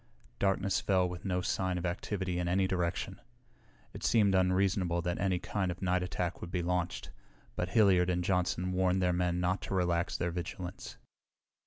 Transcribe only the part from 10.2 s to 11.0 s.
vigilance.